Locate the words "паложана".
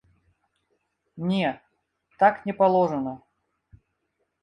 2.63-3.13